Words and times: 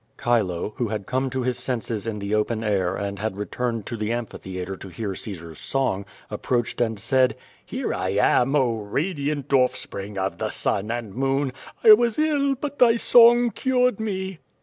'''Chilo, 0.19 0.73
who 0.77 0.87
had 0.87 1.05
come 1.05 1.29
to 1.29 1.43
his 1.43 1.59
senses 1.59 2.07
in 2.07 2.17
the 2.17 2.33
open 2.33 2.63
air, 2.63 2.95
and 2.95 3.19
had 3.19 3.37
returned 3.37 3.85
to 3.85 3.95
the 3.95 4.11
amphitheatre 4.11 4.75
to 4.75 4.89
hear 4.89 5.13
Caesar's 5.13 5.59
song, 5.59 6.05
ap 6.31 6.41
proached 6.41 6.83
and 6.83 6.99
said: 6.99 7.35
Here 7.63 7.93
I 7.93 8.09
am, 8.13 8.55
oh, 8.55 8.77
radiant 8.77 9.53
offspring 9.53 10.17
of 10.17 10.39
the 10.39 10.49
sun 10.49 10.89
and 10.89 11.13
moon, 11.13 11.53
I 11.83 11.93
was 11.93 12.17
ill, 12.17 12.55
but 12.55 12.79
thy 12.79 12.95
song 12.95 13.51
cured 13.51 13.99
me.'" 13.99 14.39